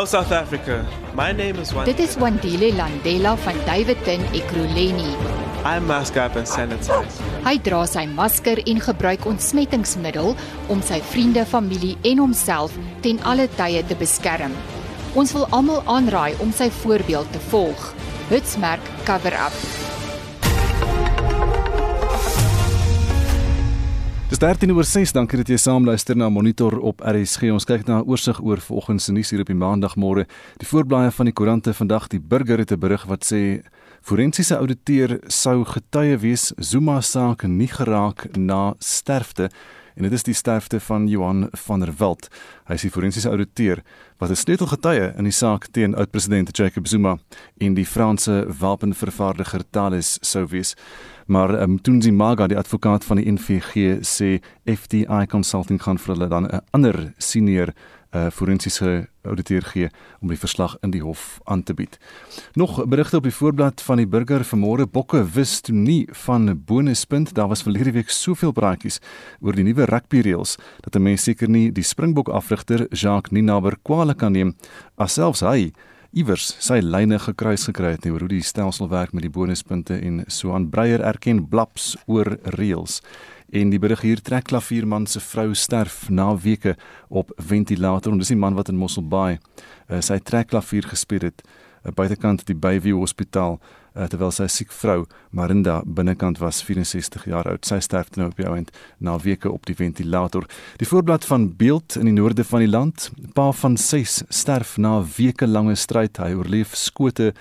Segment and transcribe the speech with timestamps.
[0.00, 0.86] Hello South Africa.
[1.14, 1.92] My name is Wandile.
[1.92, 5.10] Dit is Wandile Landela van Davidton Ekurhuleni.
[5.64, 7.20] I mask up and sanitize.
[7.44, 10.32] Hy dra sy masker en gebruik ontsmettingsmiddel
[10.72, 12.72] om sy vriende, familie en homself
[13.04, 14.56] ten alle tye te beskerm.
[15.20, 17.90] Ons wil almal aanraai om sy voorbeeld te volg.
[18.32, 19.64] Hitsmerk cover up.
[24.30, 27.48] Dis 13 oor 6, dankie dat jy saamluister na Monitor op RSG.
[27.50, 30.24] Ons kyk na 'n oorsig oor vanoggend se nuus hier op die maandagmôre.
[30.58, 33.62] Die voorblaaie van die koerante vandag, die burger het 'n berig wat sê
[34.02, 39.50] forensiese ouditeur sou getuie wees Zuma saak nie geraak na sterfte
[39.96, 42.28] en dit is die sterfte van Johan van der Walt.
[42.68, 43.82] Hy is die forensiese ouditeur
[44.18, 47.18] wat 'n sleutelgetuie in die saak teen oud-president Jacob Zuma
[47.58, 50.74] en die Franse wapenvervaardiger Thales sou wees.
[51.30, 56.26] Maar um, Tunzi Maga, die advokaat van die NVG, sê FDI Consulting gaan vir hulle
[56.28, 59.88] dan 'n ander senior uh, forensiese ouditeur gee
[60.20, 61.98] om die verslag in die hof aan te bied.
[62.54, 67.34] Nog berigte op die voorblad van die burger vanmôre bokke wis toe nie van bonuspunt.
[67.34, 68.98] Daar was verlede week soveel praatjies
[69.40, 73.76] oor die nuwe rugby reëls dat 'n mens seker nie die Springbok afrigter Jacques Ninaber
[73.82, 74.56] kwale kan neem
[74.96, 75.70] as selfs hy
[76.10, 80.24] iewers sy lyne gekruis gekry het oor hoe die stelsel werk met die bonuspunte en
[80.26, 80.66] so aan.
[80.70, 82.98] Breyer erken blaps oor reëls
[83.54, 86.76] en die berig hier trek klavierman se vrou sterf na weke
[87.08, 91.42] op ventilator en dis die man wat in Mosselbaai uh, sy trek klavier gespeel het
[91.84, 97.48] uh, buitekant die Bayview Hospitaal uh, terwyl sy siek vrou Marinda binnekant was 64 jaar
[97.48, 100.46] oud sy sterf nou op die ouend na weke op die ventilator
[100.78, 105.00] die voorblad van beeld in die noorde van die land pa van 6 sterf na
[105.16, 107.32] weke lange stryd hy oorleef skote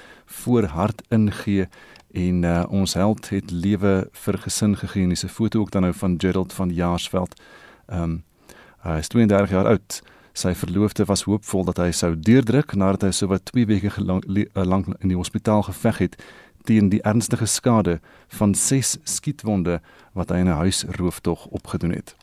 [0.43, 1.69] voor hart ingee
[2.13, 5.93] en uh, ons held het lewe vir gesin gegee dis 'n foto ook dan nou
[5.93, 7.41] van Gerald van Jaarsveld.
[7.87, 8.23] Ehm um,
[8.81, 10.02] hy is 32 jaar oud.
[10.39, 14.64] Sy verloofde was hoopvol dat hy sou deurdruk nadat hy sowat 2 weke lank, eh,
[14.64, 16.16] lank in die hospitaal geveg het
[16.64, 17.98] teen die ernstige skade
[18.38, 19.82] van 6 skietwonde
[20.16, 22.16] wat hy in 'n huisrooftog opgedoen het.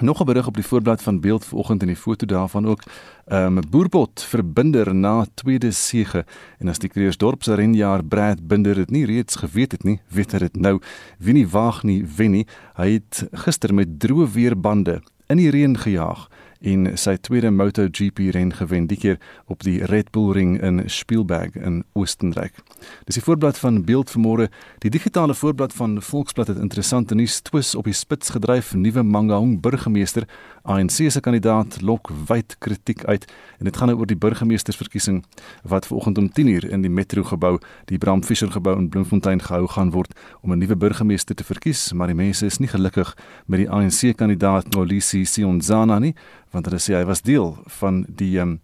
[0.00, 2.82] Nog 'n berig op die voorblad van Beeld vanoggend en die foto daarvan ook
[3.26, 6.24] 'n um, boerbot verbinder na tweede sege
[6.58, 10.32] en as die Kreersdorp se renjaer Brad Binder dit nie reeds geweet het nie, weet
[10.32, 10.80] hy dit nou.
[11.18, 12.46] Wie nie waag nie, wen nie.
[12.74, 16.28] Hy het gister met droë weerbande in die reën gejaag
[16.60, 21.54] en sy tweede MotoGP ren gewen die keer op die Red Bull ring in Spielberg
[21.54, 22.58] in Oostenryk.
[23.06, 24.48] Dis die voorblad van Beeld vanmôre.
[24.82, 28.74] Die digitale voorblad van Volksblad het interessante nuus twis op die spits gedryf.
[28.74, 30.26] Nuwe Mangaung burgemeester
[30.68, 33.24] ANC se kandidaat lok wyd kritiek uit
[33.58, 35.22] en dit gaan nou oor die burgemeestersverkiesing
[35.62, 39.66] wat vanoggend om 10:00 in die Metro gebou, die Bram Fischer gebou in Bloemfontein gehou
[39.66, 43.16] gaan word om 'n nuwe burgemeester te verkies, maar die mense is nie gelukkig
[43.46, 46.14] met die ANC kandidaat Nolisi Sionzana nie
[46.50, 48.60] want hulle sê hy was deel van die um,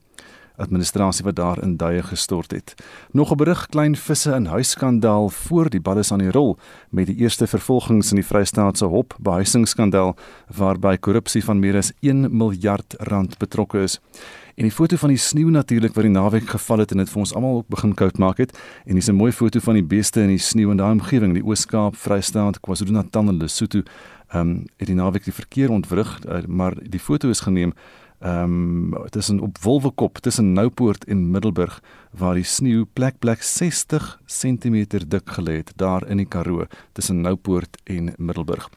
[0.56, 2.74] administrasie wat daar in duie gestort het.
[3.10, 6.58] Nog 'n berig klein visse in huisskandaal voor die balles aan die rol
[6.90, 10.16] met die eerste vervolgings in die Vrystaatse Hop behuisingsskandaal
[10.56, 14.00] waarby korrupsie van meer as 1 miljard rand betrokke is.
[14.54, 17.18] En die foto van die sneeu natuurlik wat die naweek geval het en dit vir
[17.18, 20.20] ons almal ook begin koud maak het en dis 'n mooi foto van die beeste
[20.20, 23.82] in die sneeu in daai omgewing, die Oos-Kaap, Vrystaat, KwaZulu-Natal en Lesotho.
[24.34, 27.74] Ehm um, het die naweek die verkeer ontwrig, uh, maar die foto is geneem
[28.18, 34.20] ehm um, tussen op Wolwekop tussen Noupoort en Middelburg waar die sneeu plek plek 60
[34.26, 38.70] cm dik gelê het daar in die Karoo tussen Noupoort en Middelburg.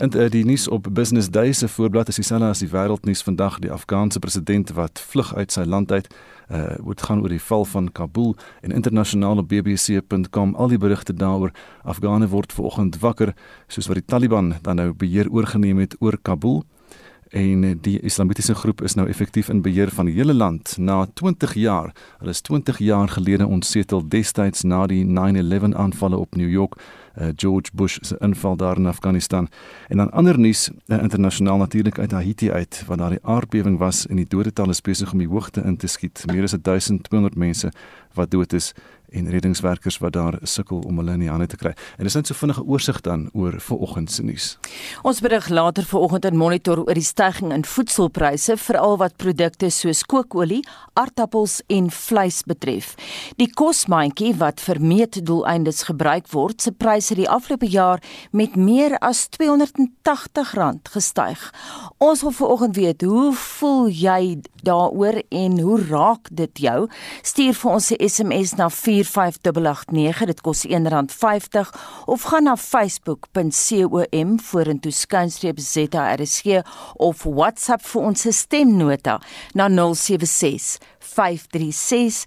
[0.00, 3.58] En uh, die nuus op Business Day se voorblad is dieselfde as die wêreldnuus vandag
[3.60, 6.08] die Afghaanse president wat vlug uit sy land uit.
[6.48, 8.32] Uh word gaan oor die val van Kabul
[8.64, 11.52] en internasionale bbc.com al die berigte daaroor.
[11.84, 13.34] Afghane word vanoggend wakker
[13.68, 16.62] soos wat die Taliban dan nou beheer oorgeneem het oor Kabul
[17.30, 21.54] en die islamitiese groep is nou effektief in beheer van die hele land na 20
[21.54, 21.92] jaar.
[22.18, 26.80] Hulle is 20 jaar gelede ontsetel destyds na die 9/11 aanvalle op New York,
[27.18, 29.48] uh, George Bush se inval daar in Afghanistan.
[29.88, 34.06] En dan ander nuus uh, internasionaal natuurlik uit Haiti uit waar daar die aardbewing was
[34.06, 36.24] en die dodetal is besig om die hoogte in te skiet.
[36.26, 37.72] Meer as 1200 mense
[38.12, 38.72] wat dood is
[39.12, 41.72] en reddingswerkers wat daar sukkel om hulle in die hande te kry.
[41.98, 44.46] En dis net so vinnige oorsig dan oor vanoggend se nuus.
[45.02, 50.02] Ons berig later vanoggend in monitor oor die stygings in voedselpryse veral wat produkte soos
[50.04, 50.62] kookolie,
[50.98, 52.94] aardappels en vleis betref.
[53.40, 58.02] Die kosmandjie wat vir meetdoeleindes gebruik word, se pryse die afgelope jaar
[58.32, 61.46] met meer as R280 gestyg.
[61.98, 66.88] Ons wil vanoggend weet, hoe voel jy daaroor en hoe raak dit jou?
[67.22, 70.26] Stuur vir ons 'n SMS na 45889.
[70.26, 71.70] Dit kos R1.50
[72.06, 76.62] of gaan na facebook.com vorentoe skynstreep ZRSG
[76.96, 79.20] of WhatsApp vir ons stemnota
[79.54, 82.24] na 076 536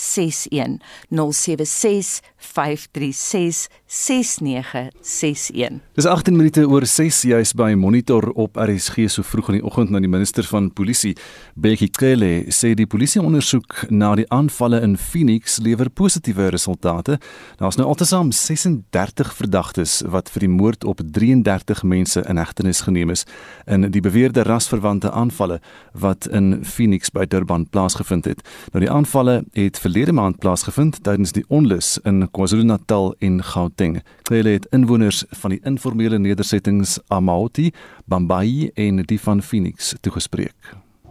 [0.00, 0.80] 6961
[1.10, 9.50] 076 536 6961 Dis 18 minute oor 6 juis by Monitor op RSG so vroeg
[9.52, 11.12] in die oggend na die minister van polisie
[11.60, 17.18] Bekkie Cele sê die polisie ondersoek na die aanvalle in Phoenix lewer positiewe resultate.
[17.60, 23.12] Daar's nou altesaam 36 verdagtes wat vir die moord op 33 mense in hegtenis geneem
[23.12, 23.26] is
[23.66, 25.60] in die beweerde rasverwante aanvalle
[25.92, 28.40] wat in Phoenix by Durban plaasgevind het.
[28.72, 33.96] Nou die aanvalle het verlede maand plaasgevind tydens die onlus in KwaZulu-Natal en Gauteng.
[34.28, 37.72] Cele het inwoners van die informele nedersettings Amaoti,
[38.06, 40.54] Bambayi en die van Phoenix toegespreek.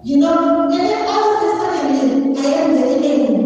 [0.08, 3.44] You know, when I asked this family, I am the enemy.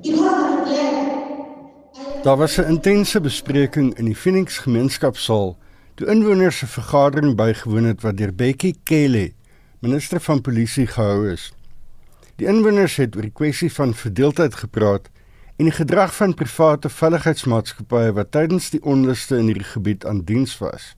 [0.00, 2.24] Because I'm black.
[2.24, 5.56] Daar was 'n intense bespreking in die Phoenix gemeenskapsaal
[5.94, 9.32] toe inwoners 'n vergadering bygewoon het wat deur Bekkie Cele,
[9.80, 11.52] minister van polisie gehou is.
[12.42, 15.04] Die inwoners het oor die kwessie van verdeeldheid gepraat
[15.62, 20.56] en die gedrag van private veiligheidsmaatskappye wat tydens die onluste in hierdie gebied aan diens
[20.58, 20.88] was.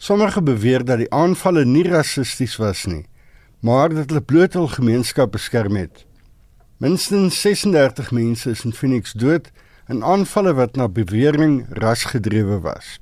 [0.00, 3.02] Sommige beweer dat die aanvalle nie rassisties was nie,
[3.60, 6.06] maar dat hulle bloot hul gemeenskap beskerm het.
[6.80, 9.52] Minstens 36 mense is in Phoenix dood
[9.92, 12.96] in aanvalle wat na bewering rasgedrewe was.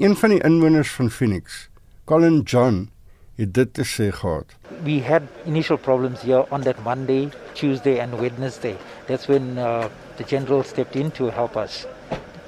[0.00, 1.66] Een van die inwoners van Phoenix,
[2.08, 2.86] Colin John,
[3.38, 4.58] het dit te sê gehad.
[4.84, 8.76] we had initial problems here on that Monday, Tuesday, and Wednesday.
[9.06, 11.86] That's when uh, the general stepped in to help us.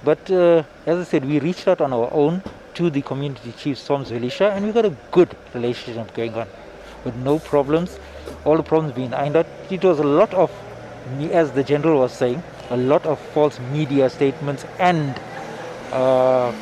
[0.05, 2.43] But uh, as I said, we reached out on our own
[2.75, 6.47] to the community chief, Soms Velisha, and we got a good relationship going on
[7.05, 7.99] with no problems.
[8.45, 9.47] All the problems being ironed out.
[9.71, 10.51] It was a lot of,
[11.33, 15.19] as the general was saying, a lot of false media statements and
[15.93, 16.53] uh,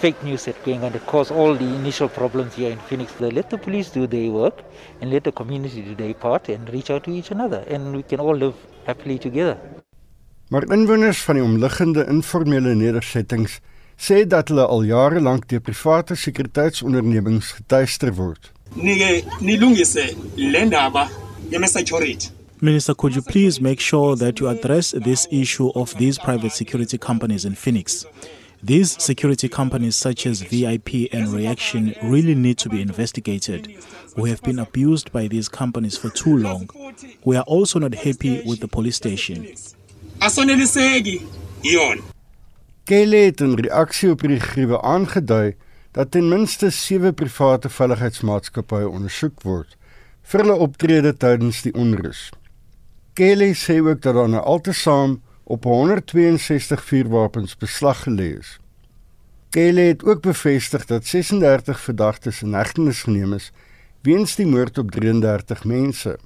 [0.00, 3.12] fake news that going on that caused all the initial problems here in Phoenix.
[3.18, 4.62] They let the police do their work
[5.00, 8.02] and let the community do their part and reach out to each another and we
[8.02, 8.54] can all live
[8.86, 9.56] happily together.
[10.48, 13.58] Maar inwoners van die omliggende informele nedersettings
[13.96, 18.52] sê dat hulle al jare lank deur private sekuriteitsondernemings getuister word.
[18.74, 21.08] nike nilungise le ndaba
[21.50, 22.28] yama-security
[22.58, 26.96] Minister, could you please make sure that you address this issue of these private security
[26.96, 28.06] companies in Phoenix?
[28.62, 33.68] These security companies, such as VIP and Reaction, really need to be investigated.
[34.16, 36.68] We have been abused by these companies for too long.
[37.24, 39.46] We are also not happy with the police station.
[42.84, 45.56] Kelly het in reaksie op die gruwe aangedui
[45.92, 49.74] dat ten minste 7 private veiligheidsmaatskappye ondersoek word
[50.30, 52.28] vir hulle optrede tydens die onrus.
[53.18, 58.56] Kelly sê ook dat daar nou altesaam op 162 vuurwapens beslag gelê is.
[59.54, 63.52] Kelly het ook bevestig dat 36 verdagtes in hegtenis geneem is
[64.02, 66.16] weens die moord op 33 mense.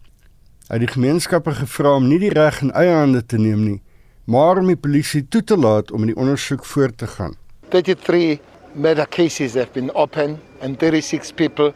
[0.70, 3.80] Hy het die gemeenskappe gevra om nie die reg in eie hande te neem nie,
[4.24, 7.36] maar om die polisie toe te laat om die ondersoek voort te gaan.
[7.68, 8.40] 33
[8.72, 11.74] murder cases have been opened and 36 people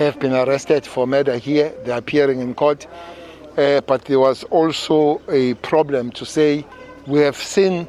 [0.00, 1.74] have been arrested for murder here.
[1.84, 2.88] They're appearing in court.
[3.56, 6.64] Uh, but there was also a problem to say
[7.06, 7.86] we have seen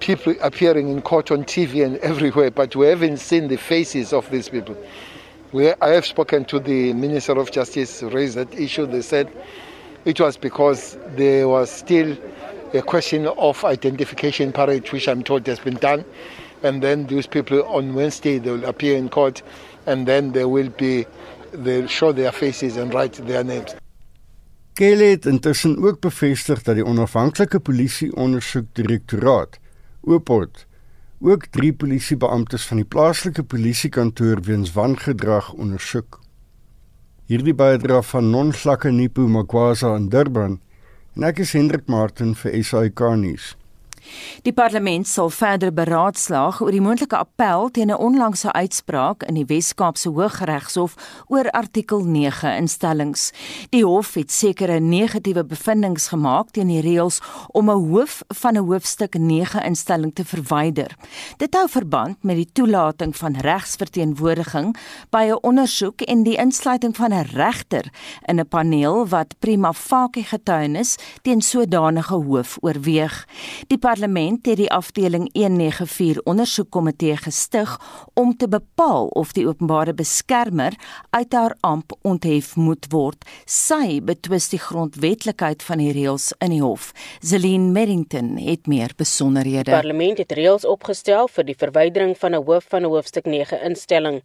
[0.00, 4.28] people appearing in court on TV and everywhere, but we haven't seen the faces of
[4.30, 4.76] these people.
[5.52, 8.86] We, I have spoken to the Minister of Justice, raised that issue.
[8.86, 9.32] They said
[10.04, 12.16] it was because there was still
[12.74, 16.04] a question of identification parade, which I'm told has been done.
[16.62, 19.42] And then those people on Wednesday they will appear in court,
[19.86, 21.06] and then they will be
[21.52, 23.74] they'll show their faces and write their names.
[24.78, 29.58] Kelly het intussen ook bevestig dat die onafhanklike polisie ondersoekdirektoraat
[30.06, 30.66] Oopot
[31.18, 36.20] ook drie polisiebeamptes van die plaaslike polisiekantoor weens wangedrag ondersoek.
[37.26, 40.60] Hierdie bydra van Nonhlakke Nipu Magwaza in Durban
[41.16, 43.56] en ek is Hendrik Martin vir SAK nuus.
[44.42, 49.46] Die parlement sal verder beraadslaag oor die moontlike appel teen 'n onlangse uitspraak in die
[49.46, 50.94] Wes-Kaapse Hooggeregshof
[51.26, 53.32] oor artikel 9 instellings.
[53.70, 57.20] Die hof het sekere negatiewe bevindinge gemaak teen die reëls
[57.52, 60.96] om 'n hoof van 'n hoofstuk 9 instelling te verwyder.
[61.36, 64.76] Dit hou verband met die toelating van regsverteenwoordiging
[65.10, 67.92] by 'n ondersoek en die insluiting van 'n regter
[68.26, 73.26] in 'n paneel wat prima facie getuienis teen sodanige hoof oorweeg.
[73.66, 77.72] Die parlement het die afdeling 194 ondersoekkomitee gestig
[78.14, 80.76] om te bepaal of die openbare beskermer
[81.10, 83.24] uit haar amp onthef moet word.
[83.44, 86.92] Sy betwis die grondwetlikheid van die reëls in die hof.
[87.18, 89.72] Zelin Merrington het meer besonderhede.
[89.72, 93.62] Die parlement het reëls opgestel vir die verwydering van 'n hoof van 'n hoofstuk 9
[93.62, 94.22] instelling.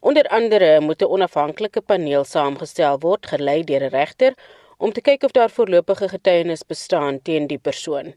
[0.00, 4.34] Onder andere moet 'n onafhanklike paneel saamgestel word, gelei deur 'n regter
[4.76, 8.14] om te kyk of daar voorlopige getuienis bestaan teen die persoon.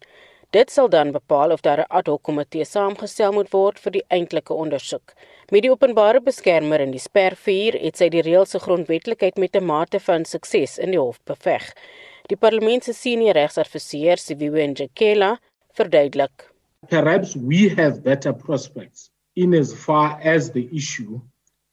[0.49, 4.05] Dit sal dan bepaal of daar 'n ad hoc komitee saamgestel moet word vir die
[4.17, 5.13] eintlike ondersoek.
[5.51, 9.65] Met die openbare beskermer in die spervuur het sy die reëls se grondwetlikheid met 'n
[9.65, 11.69] mate van sukses in die hof beveg.
[12.29, 15.37] Die parlement se senior regsadviseur, Siviwe Njekela,
[15.77, 16.51] verduidelik:
[16.89, 21.21] Perhaps we have better prospects in as far as the issue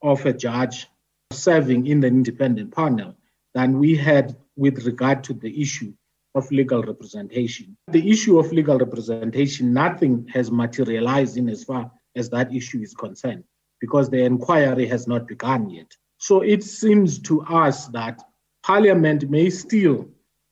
[0.00, 0.87] of a judge
[1.33, 3.14] serving in the independent panel
[3.54, 5.92] than we had with regard to the issue
[6.36, 7.76] of legal representation.
[7.88, 12.94] The issue of legal representation, nothing has materialized in as far as that issue is
[12.94, 13.44] concerned
[13.80, 15.90] because the inquiry has not begun yet.
[16.18, 18.22] So it seems to us that
[18.62, 20.08] Parliament may still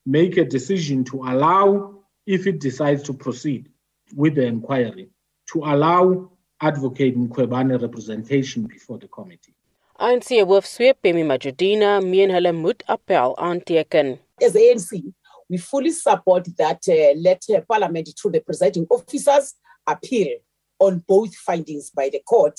[0.07, 3.69] make a decision to allow, if it decides to proceed
[4.15, 5.09] with the inquiry,
[5.53, 9.55] to allow Advocate Mkhwebane representation before the committee.
[10.01, 14.19] ANC hoofsweep Pemi Majudina meen hulle moet appel aanteken.
[14.43, 15.13] As ANC,
[15.55, 19.55] we fully support that uh, let uh, Parliament through the presiding officers
[19.87, 20.39] appeal
[20.81, 22.59] on both findings by the court.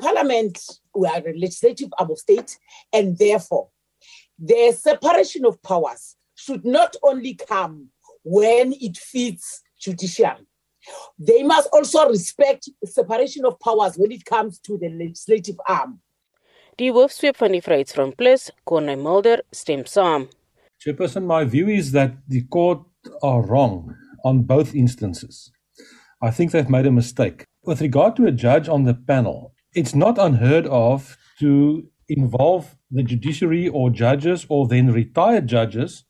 [0.00, 0.58] Parliament,
[0.94, 2.56] we are a legislative arm of state,
[2.90, 3.68] and therefore,
[4.38, 7.88] the separation of powers should not only come
[8.24, 10.46] when it fits judiciary.
[11.18, 16.00] They must also respect separation of powers when it comes to the legislative arm.
[16.78, 20.28] Die hoofsweep van die Vryheidsfront Plus, Corne Mulder, stem saam.
[20.86, 22.78] Chairperson, my view is that the court
[23.20, 25.50] are wrong on both instances.
[26.22, 27.44] I think they've made a mistake.
[27.64, 33.02] With regard to a judge on the panel, it's not unheard of to involve the
[33.02, 36.04] judiciary or judges or then retired judges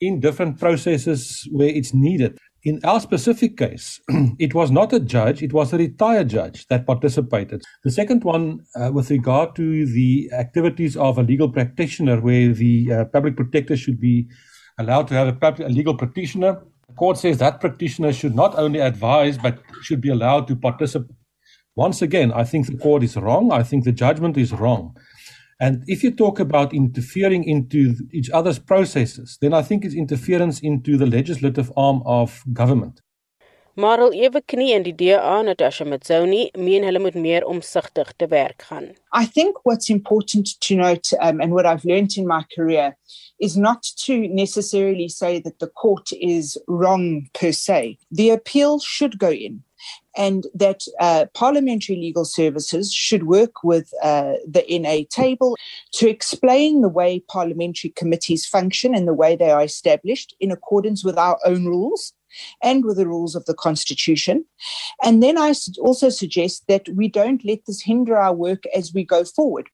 [0.00, 2.36] in different processes where it's needed.
[2.62, 4.00] In our specific case,
[4.38, 7.62] it was not a judge, it was a retired judge that participated.
[7.84, 12.92] The second one, uh, with regard to the activities of a legal practitioner, where the
[12.92, 14.28] uh, public protector should be
[14.78, 18.58] allowed to have a, public, a legal practitioner, the court says that practitioner should not
[18.58, 21.16] only advise but should be allowed to participate.
[21.76, 23.52] Once again, I think the court is wrong.
[23.52, 24.94] I think the judgment is wrong.
[25.60, 30.60] And if you talk about interfering into each other's processes, then I think it's interference
[30.60, 33.02] into the legislative arm of government.
[33.76, 38.64] Marel ewe knie in die DA Natasha Matsoni meen hulle moet meer omsigtig te werk
[38.68, 38.96] gaan.
[39.12, 42.96] I think what's important to note um, and what I've learned in my career
[43.38, 47.98] is not to necessarily say that the court is wrong per se.
[48.10, 49.62] The appeal should go in
[50.16, 55.56] and that uh, parliamentary legal services should work with uh, the NA table
[55.92, 61.04] to explain the way parliamentary committees function and the way they are established in accordance
[61.04, 62.12] with our own rules
[62.62, 64.44] and with the rules of the constitution.
[65.02, 69.04] And then i also suggest that we don't let this hinder our work as we
[69.04, 69.68] go forward.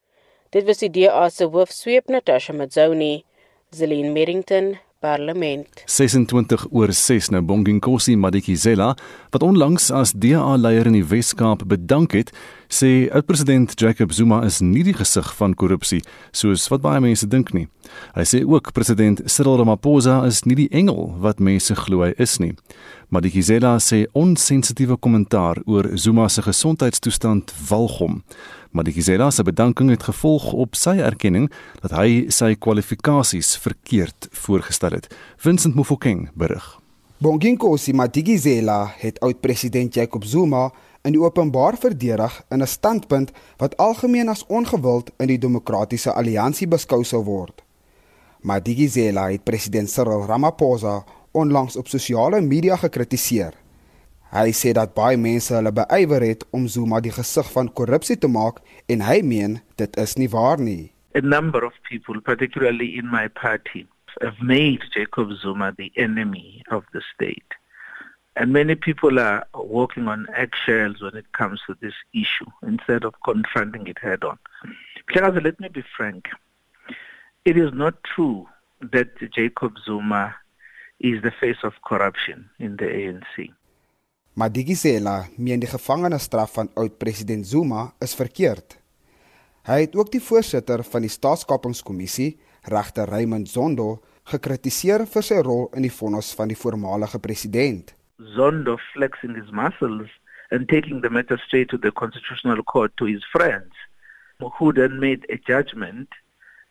[0.52, 3.24] Dit was die DA se hoofsweep Natasha Mazzoni
[3.72, 5.66] Zelin Merrington parlement.
[5.84, 8.94] 26 oor 6 nou Bonginkosi Madikizela
[9.30, 12.32] wat onlangs as DA-leier in die Wes-Kaap bedank het,
[12.72, 17.52] sê oud-president Jacob Zuma is nie die gesig van korrupsie soos wat baie mense dink
[17.54, 17.68] nie.
[18.16, 22.38] Hy sê ook president Cyril Ramaphosa is nie die engel wat mense glo hy is
[22.42, 22.54] nie.
[23.14, 28.22] Madikizela sê onsensitiewe kommentaar oor Zuma se gesondheidstoestand walgom.
[28.76, 31.46] Madikizela se bedanking het gevolg op sy erkenning
[31.80, 35.08] dat hy sy kwalifikasies verkeerd voorgestel het.
[35.40, 36.66] Vincent Mofokeng berig.
[37.24, 40.66] Bonginkosi Madikizela het oud-president Jacob Zuma
[41.08, 46.68] in die openbaar verdedig in 'n standpunt wat algemeen as ongewild in die demokratiese alliansie
[46.68, 47.64] beskou sou word.
[48.40, 53.54] Madikizela het president Cyril Ramaphosa onlangs op sosiale media gekritiseer.
[54.36, 58.28] Hy sê dat baie mense hulle beywer het om Zuma die gesig van korrupsie te
[58.28, 58.58] maak
[58.92, 60.92] en hy meen dit is nie waar nie.
[61.16, 63.86] A number of people particularly in my party
[64.20, 67.56] have made Jacob Zuma the enemy of the state.
[68.36, 73.14] And many people are walking on eggshells when it comes to this issue instead of
[73.24, 74.38] confronting it head on.
[75.06, 76.28] Because let me be frank.
[77.46, 78.48] It is not true
[78.92, 80.36] that Jacob Zuma
[81.00, 83.54] is the face of corruption in the ANC.
[84.36, 88.74] Madikizela meen die gevangenisstraf van oud-president Zuma is verkeerd.
[89.64, 92.34] Hy het ook die voorsitter van die staatskapingskommissie,
[92.68, 97.94] regter Raymond Zondo, gekritiseer vir sy rol in die vonnis van die voormalige president.
[98.34, 100.12] Zondo flexing his muscles
[100.52, 103.72] and taking the matter straight to the constitutional court to his friends
[104.58, 106.12] who then made a judgment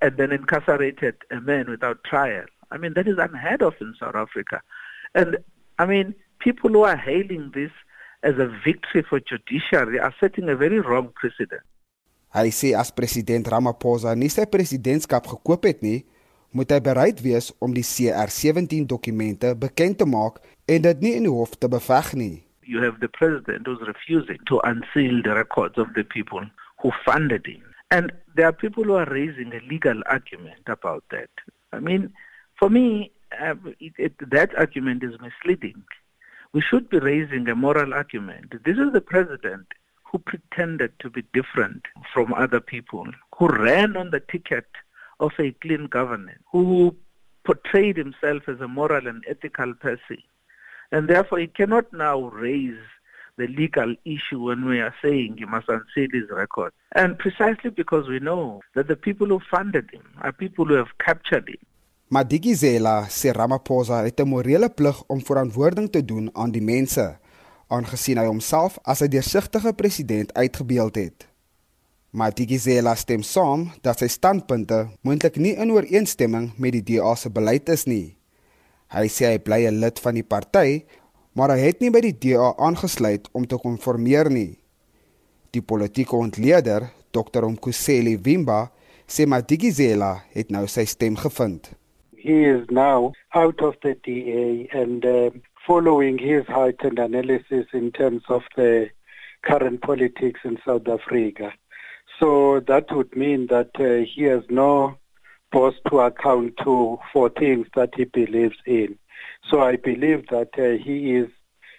[0.06, 2.46] and then incarcerated a man without trial.
[2.70, 4.62] I mean that is unheard of in South Africa.
[5.16, 5.38] And
[5.80, 6.14] I mean
[6.46, 7.74] people who are hailing this
[8.22, 11.66] as a victory for judiciary are setting a very wrong precedent.
[12.36, 16.04] Hy sê as president Ramaphosa nie sy presidentskap gekoop het nie,
[16.56, 21.26] moet hy bereid wees om die CR17 dokumente bekend te maak en dit nie in
[21.28, 22.36] die hof te beveg nie.
[22.66, 26.46] You have the president who's refusing to unseal the records of the people
[26.82, 27.64] who funded him.
[27.92, 31.30] And there are people who are raising a legal argument about that.
[31.72, 32.10] I mean,
[32.60, 35.86] for me, uh, it, it, that argument is misleading.
[36.54, 38.64] We should be raising a moral argument.
[38.64, 39.68] This is the president
[40.04, 41.84] who pretended to be different
[42.14, 43.06] from other people,
[43.38, 44.68] who ran on the ticket
[45.20, 46.96] of a clean government, who
[47.44, 50.18] portrayed himself as a moral and ethical person.
[50.92, 52.80] And therefore, he cannot now raise
[53.38, 56.72] the legal issue when we are saying he must unseal his record.
[56.94, 60.98] And precisely because we know that the people who funded him are people who have
[61.00, 61.58] captured him.
[62.08, 67.18] Madigizela sê Ramaphosa het 'n morele plig om verantwoording te doen aan die mense,
[67.68, 71.28] aangesien hy homself as 'n deursigtige president uitgebeeld het.
[72.12, 77.70] Madigizela stem saam dat sy standpunte moontlik nie in ooreenstemming met die DA se beleid
[77.70, 78.18] is nie.
[78.88, 80.86] Hy sê hy bly 'n lid van die party,
[81.34, 84.60] maar hy het nie by die DA aangesluit om te konformeer nie.
[85.52, 87.44] Die politieke ontleder, Dr.
[87.44, 88.72] Umkhuseli Vimba,
[89.08, 91.76] sê Madigizela het nou sy stem gevind.
[92.26, 95.30] He is now out of the DA and uh,
[95.68, 98.90] following his heightened analysis in terms of the
[99.44, 101.54] current politics in South Africa.
[102.20, 104.98] So that would mean that uh, he has no
[105.52, 108.98] boss to account to for things that he believes in.
[109.48, 111.30] So I believe that uh, he is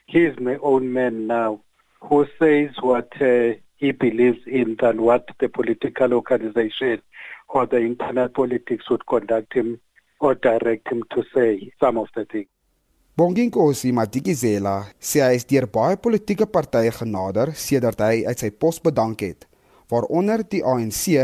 [0.07, 1.61] he is my own man now
[2.03, 7.03] who says what uh, he believes in than what the political organization
[7.49, 9.81] or the internal politics would conduct him
[10.27, 12.51] or direct him to say some of the things.
[13.17, 18.77] Bonginkosi Madikizela sê hy is deur baie politieke partye genader sedert hy uit sy pos
[18.85, 19.47] bedank het,
[19.89, 21.15] waaronder die ANC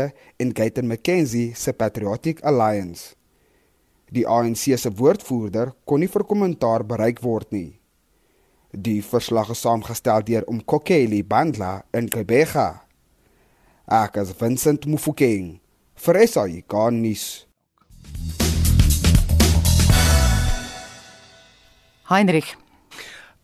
[0.41, 3.13] en Gayton McKenzie se Patriotic Alliance.
[4.09, 7.69] Die ANC se woordvoerder kon nie vir kommentaar bereik word nie.
[8.73, 12.69] Die verslag is saamgestel deur Umkokeli Bandla in Kebega.
[13.85, 15.59] Ek is Vincent Mufokeng
[16.07, 17.43] vir SAI Garnis.
[22.09, 22.57] Heinrich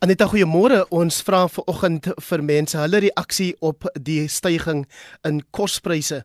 [0.00, 0.78] Aneta goeiemôre.
[0.96, 4.88] Ons vra vanoggend vir mense hulle reaksie op die stygings
[5.28, 6.22] in kospryse.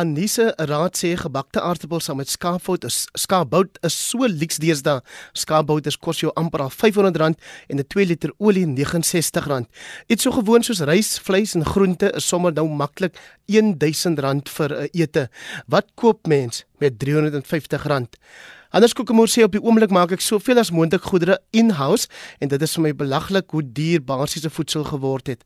[0.00, 5.02] Anise Raad sê gebakte aartappels saam met skaapbout is skaapbout is so lieks deesdae.
[5.36, 7.36] Skaapbout kos jou amper al R500
[7.68, 9.68] en 'n 2 liter olie R69.
[10.08, 13.12] Iets so gewoon soos rys, vleis en groente is sommer nou maklik
[13.46, 15.28] R1000 vir 'n ete.
[15.68, 18.24] Wat koop mens met R350?
[18.70, 22.04] Anders Kokemoer sê op die oomblik maak ek soveel as moontlik goedere in-house
[22.36, 25.40] en dit is vir my belaglik hoe duur basiese voedsel geword het.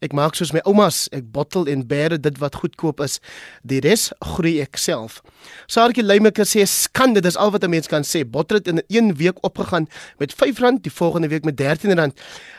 [0.00, 3.18] Ek maak soos my oumas, ek bottel en bære dit wat goedkoop is.
[3.60, 5.18] Die res groei ek self.
[5.68, 8.24] Saartjie Leymeker sê skan dit is al wat 'n mens kan sê.
[8.24, 9.86] Bottel het in 'n week opgegaan
[10.18, 12.12] met R5, die volgende week met R13.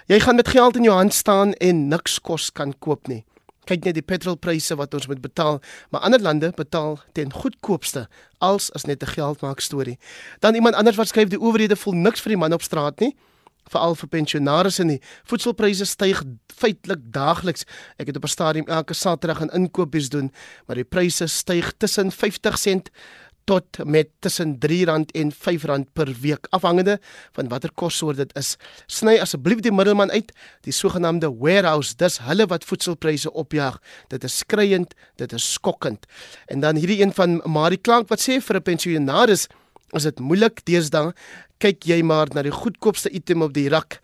[0.07, 3.25] Jy gaan met geld in jou hand staan en niks kos kan koop nie
[3.67, 8.07] kyk net die petrolpryse wat ons moet betaal, maar ander lande betaal ten goedkoopste
[8.39, 9.97] als as net 'n geldmaak storie.
[10.39, 13.15] Dan iemand anders wat skryf die owerhede voel niks vir die man op straat nie
[13.71, 16.23] veral vir pensionaars en die voedselpryse styg
[16.57, 17.65] feitelik daagliks.
[17.99, 20.31] Ek het op 'n stadium elke Saterdag 'n inkopies doen,
[20.65, 22.89] maar die pryse styg tussen 50 sent
[23.47, 26.97] tot met tussen R3 en R5 per week afhangende
[27.35, 28.55] van watter kossoort dit is.
[28.91, 30.33] Sny asseblief die middelman uit,
[30.67, 33.79] die sogenaamde warehouse, dis hulle wat voedselpryse opjaag.
[34.11, 36.05] Dit is skriwend, dit is skokkend.
[36.51, 39.47] En dan hierdie een van Marie Klank wat sê vir 'n pensionaris
[39.95, 41.13] is dit moeilik deesdae.
[41.59, 43.99] Kyk jy maar na die goedkoopste item op die rak.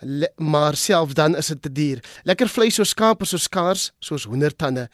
[0.00, 2.00] Le, maar selfs dan is dit te duur.
[2.24, 4.88] Lekker vleis so skaap so skaars soos hoendertande.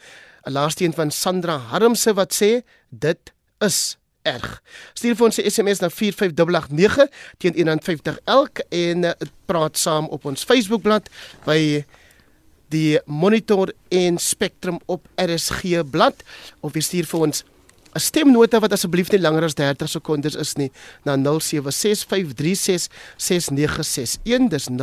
[0.45, 3.33] 'n Laaste een van Sandra Harmse wat sê dit
[3.65, 4.61] is erg.
[4.93, 9.11] Stuur vir ons 'n SMS na 45889 teen 150 elk en uh,
[9.45, 11.09] praat saam op ons Facebookblad
[11.45, 11.85] by
[12.69, 16.23] die Monitor en Spectrum op RSG blad
[16.59, 17.43] of jy stuur vir ons
[17.93, 20.71] 'n stemnota wat asseblief nie langer as 30 sekondes is nie
[21.03, 21.21] na 0765366961
[24.49, 24.75] dis 0765366961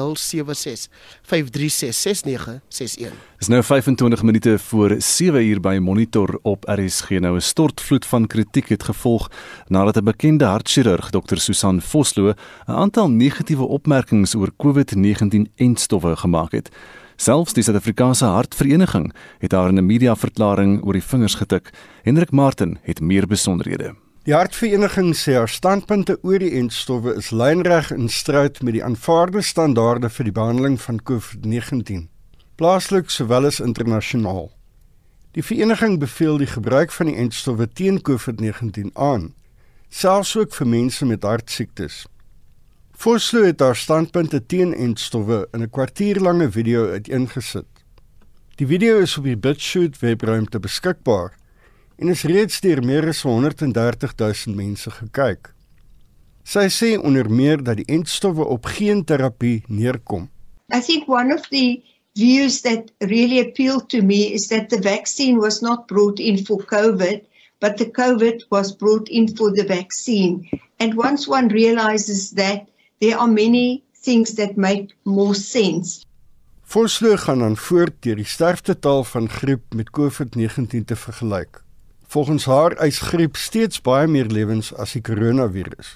[3.39, 8.27] Is nou 25 minute voor 7 uur by Monitor op RSG nou 'n stortvloed van
[8.27, 9.31] kritiek het gevolg
[9.69, 16.53] nadat 'n bekende hartchirurg Dr Susan Vosloo 'n aantal negatiewe opmerkings oor COVID-19 enstowwe gemaak
[16.53, 16.71] het
[17.17, 21.71] Selfs die Suid-Afrikaanse Hartvereniging het haar in 'n media-verklaring oor die vingers getik.
[22.03, 23.95] Hendrik Martin het meer besonderhede.
[24.25, 29.43] Die Hartvereniging sê haar standpunte oor die entstowwe is lynreg in stryd met die aanvaarde
[29.43, 32.09] standaarde vir die behandeling van COVID-19,
[32.57, 34.51] plaaslik sowel as internasionaal.
[35.33, 39.35] Die vereniging beveel die gebruik van die entstowwe teen COVID-19 aan.
[39.89, 42.07] selfs ook vir mense met hartsiektes.
[42.97, 47.69] Vosloo het haar standpunte teen entstowwe in 'n kwartierlange video uiteengesit.
[48.57, 51.37] Die video is op die BitChute webruimte beskikbaar
[51.99, 55.53] en is reeds deur meer as 130 000 mense gekyk.
[56.43, 60.31] Sy sê onder meer dat die entstowwe op geen terapie neerkom.
[60.75, 61.83] I think one of the
[62.15, 66.65] views that really appealed to me is that the vaccine was not brought in for
[66.65, 67.21] COVID,
[67.61, 70.49] but the COVID was brought in for the vaccine.
[70.79, 72.67] And once one realizes that,
[72.99, 76.05] there are many things that make more sense.
[76.63, 81.63] Vosloo gaan dan voort deur die sterftetal van griep met COVID-19 te vergelyk.
[82.07, 85.93] Volgens haar eis griep steeds baie meer lewens as die koronavirus.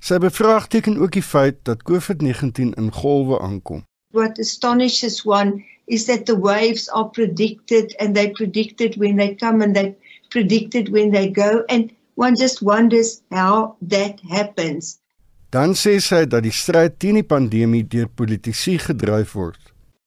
[0.00, 3.84] Sy bevraagteken ook die feit dat COVID-19 in golwe aankom.
[4.12, 9.64] What astonishes one is that the waves are predicted and they predicted when they come
[9.64, 9.94] and they
[10.28, 14.98] predicted when they go and one just wonders how that happens.
[15.56, 19.56] Dan sê sy dat die stryd teen die pandemie deur politici gedryf word.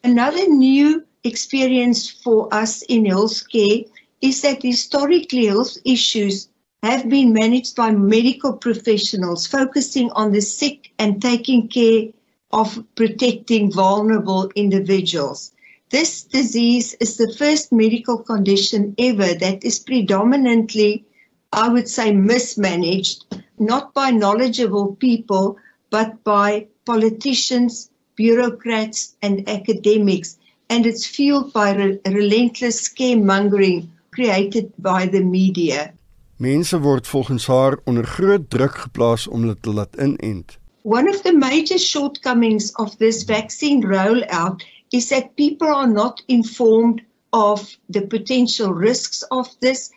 [0.06, 3.88] Another new experience for us in healthcare
[4.22, 6.50] is that historically health issues
[6.84, 12.14] have been managed by medical professionals focusing on the sick and taking care
[12.52, 15.52] of protecting vulnerable individuals.
[15.90, 21.06] This disease is the first medical condition ever that is predominantly,
[21.52, 23.26] I would say, mismanaged,
[23.60, 25.58] not by knowledgeable people,
[25.90, 30.38] but by politicians, bureaucrats, and academics.
[30.70, 35.94] And it's fueled by re relentless scaremongering created by the media.
[36.38, 40.58] Mense word volgens haar onder groot druk geplaas om hulle te laat inent.
[40.84, 47.02] One of the major shortcomings of this vaccine rollout is that people are not informed
[47.34, 49.92] of the potential risks of this.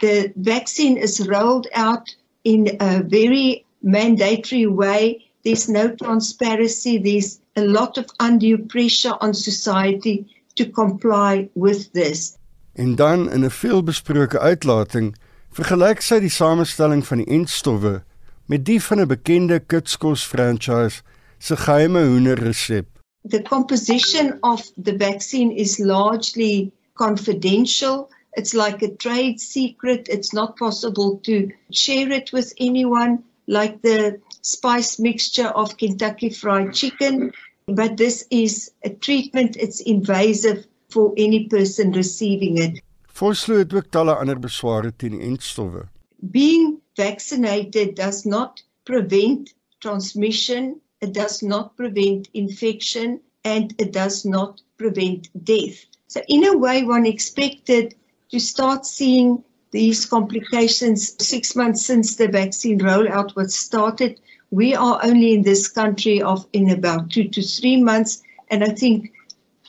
[0.00, 5.24] The vaccine is rolled out in a very mandatory way.
[5.44, 6.98] There's no transparency.
[6.98, 12.36] There's a lot of undue pressure on society to comply with this.
[12.74, 15.16] En dan in 'n veelbesproke uitlating
[15.50, 18.02] vergelyk sy die samestelling van die entstowwe
[18.46, 21.02] met die van 'n bekende kitskos franchise
[21.38, 22.86] se geheime hoenderresep.
[23.28, 28.08] The composition of the vaccine is largely confidential.
[28.34, 30.08] It's like a trade secret.
[30.08, 36.72] It's not possible to share it with anyone like the spice mixture of Kentucky fried
[36.72, 37.32] chicken,
[37.66, 42.80] but this is a treatment it's invasive for any person receiving it.
[43.12, 45.88] Vosloo het ook talle ander besware teen entstowwe.
[46.30, 54.62] Being vaccinated does not prevent transmission, it does not prevent infection, and it does not
[54.76, 55.84] prevent death.
[56.06, 57.94] So, in a way, one expected
[58.30, 64.20] to start seeing these complications six months since the vaccine rollout was started.
[64.50, 68.70] We are only in this country of in about two to three months, and I
[68.70, 69.12] think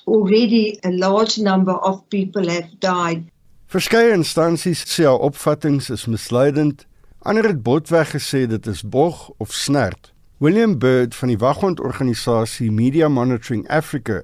[0.07, 3.29] already a large number of people have died.
[3.71, 6.85] Verskeie instansies sê haar opvattinge is misleidend.
[7.23, 10.11] Ander het botweg gesê dit is bog of snert.
[10.41, 14.23] William Bird van die wagondorganisasie Media Monitoring Africa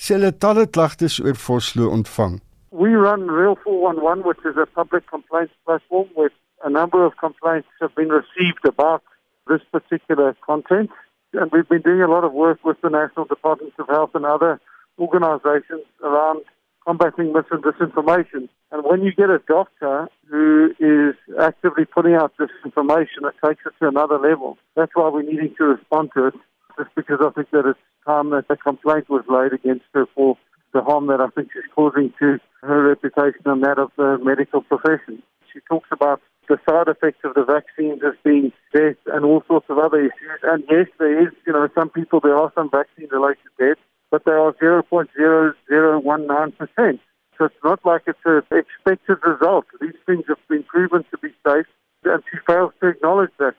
[0.00, 2.40] sê hulle talle klagtes oor Vosloo ontvang.
[2.70, 6.32] We run Real 411 which is a public complaints platform with
[6.64, 9.02] a number of complaints have been received about
[9.46, 10.90] this particular content
[11.32, 14.26] and we've been doing a lot of work with the National Department of Health and
[14.26, 14.60] other
[14.98, 16.44] organizations around
[16.86, 18.48] combating mis and disinformation.
[18.72, 23.72] And when you get a doctor who is actively putting out disinformation, it takes it
[23.80, 24.56] to another level.
[24.74, 26.34] That's why we're needing to respond to it,
[26.78, 30.36] just because I think that it's time that a complaint was laid against her for
[30.72, 34.62] the harm that I think she's causing to her reputation and that of the medical
[34.62, 35.22] profession.
[35.52, 39.66] She talks about the side effects of the vaccines as being death and all sorts
[39.68, 40.40] of other issues.
[40.42, 44.24] And yes, there is, you know, some people, there are some vaccine related deaths, but
[44.24, 47.00] they are 0.0019%.
[47.36, 49.66] So it's not like it's an expected result.
[49.80, 51.66] These things have been proven to be safe,
[52.04, 53.54] and she fails to acknowledge that.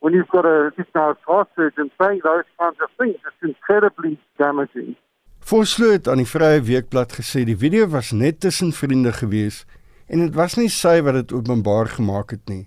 [0.00, 4.96] When you've got a, a heart surgeon saying those kinds of things, it's incredibly damaging.
[5.44, 9.66] Vosloo het aan die Vrye Weekblad gesê die video was net tussen vriende gewees
[10.08, 12.62] en dit was nie sy wat dit openbaar gemaak het nie.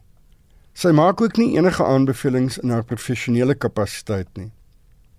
[0.78, 4.52] Sy maak ook nie enige aanbevelings in haar professionele kapasiteit nie.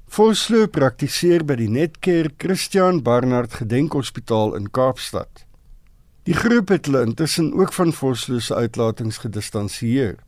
[0.07, 5.43] Vosloo praktiseer by die Netcare Christian Barnard Gedenkhospitaal in Kaapstad.
[6.31, 10.21] Die groep het hulle intussen ook van Vosloo se uitlatings gedistansieer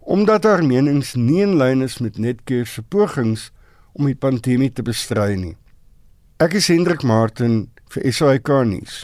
[0.00, 3.50] omdat haar menings nie in lyn is met Netcare se pogings
[3.92, 5.58] om die pandemie te bestry nie.
[6.40, 9.02] Ek is Hendrik Martin vir SAK nuus.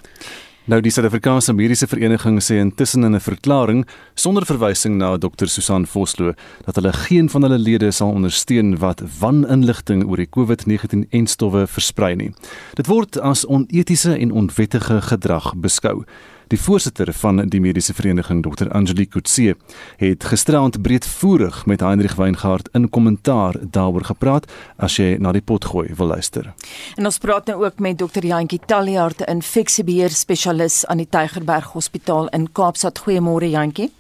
[0.73, 5.85] Nou die Suid-Afrikaanse Mediese Vereniging sê intussen in 'n verklaring sonder verwysing na Dr Susan
[5.85, 6.33] Vosloo
[6.65, 12.33] dat hulle geen van hulle lede sal ondersteun wat waninligting oor die COVID-19-enstowwe versprei nie.
[12.75, 16.05] Dit word as onetiese en onwettige gedrag beskou.
[16.47, 19.57] Die voorsitter van die mediese vereniging Dr Angelique Kutse
[19.99, 24.47] het gisteraand breedvoerig met Heinrich Weingart in kommentaar daaroor gepraat
[24.79, 26.53] as jy na die pot gooi wil luister.
[26.95, 31.73] En ons praat nou ook met Dr Jantjie Taljaard, 'n infeksiebeheer spesialis aan die Tygerberg
[31.73, 33.03] Hospitaal in Kaapstad.
[33.03, 33.91] Goeiemôre Jantjie.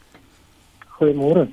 [0.97, 1.51] Goeiemôre.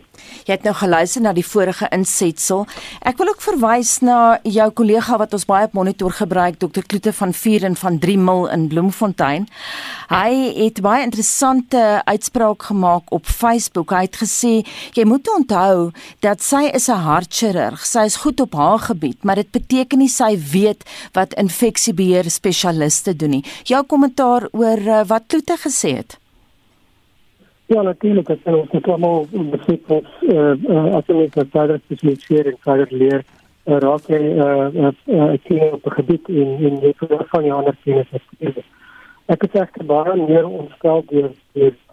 [0.48, 2.62] Jy het nou geluister na die vorige insetsel.
[3.04, 6.86] Ek wil ook verwys na jou kollega wat ons baie op monitor gebruik, Dr.
[6.88, 9.50] Kloete van Vuren van 3 mil in Bloemfontein.
[10.08, 13.92] Hy het baie interessante uitspraak gemaak op Facebook.
[13.92, 14.54] Hy het gesê
[14.96, 15.92] jy moet onthou
[16.24, 17.84] dat sy is 'n hartchirurg.
[17.86, 23.16] Sy is goed op haar gebied, maar dit beteken nie sy weet wat infeksiebeheer spesialiste
[23.16, 23.46] doen nie.
[23.64, 26.23] Jou kommentaar oor uh, wat Kloete gesê het.
[27.74, 28.28] Ja, natuurlijk.
[28.28, 33.28] Het zijn ook allemaal begrip als uh, als je met verder specialiseren en verder leert,
[33.66, 37.76] uh, raak je uh, uh, op het gebied in, in je verder van je andere
[37.84, 38.64] kennis spelen.
[39.28, 41.32] Ik is echt baie meer ontsteld door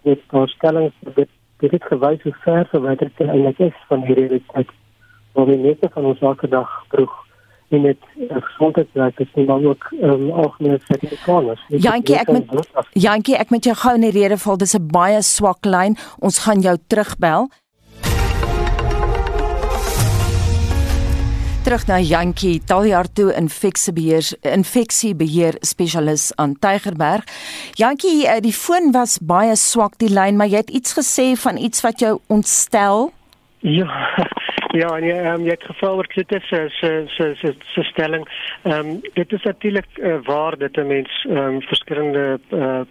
[0.01, 4.69] dit voorstellings dit dit het gewys hoe ver verwyderd dit eintlik is van die realiteit.
[5.31, 7.11] Waar die meeste van ons elke dag proef
[7.71, 7.97] en dit
[8.29, 11.63] gesondheidswerk is nie maar ook um, algemene sertifikators.
[11.67, 12.51] Jantjie, ek met
[12.93, 14.57] Jantjie, ek met jou gou in die rede val.
[14.57, 15.97] Dis 'n baie swak lyn.
[16.19, 17.49] Ons gaan jou terugbel.
[21.61, 27.23] Terug na Jantjie Taljaard toe infeksiebeheer infeksiebeheer spesialis aan Tygerberg.
[27.77, 31.57] Jantjie, eh, die foon was baie swak die lyn, maar jy het iets gesê van
[31.57, 33.11] iets wat jou ontstel.
[33.59, 33.85] Ja,
[34.71, 38.23] Ja, en jy um, jy het geval oor dit is se se se se stelling.
[38.63, 42.81] Ehm um, dit is natuurlik uh, waar dat 'n mens ehm um, verskillende uh,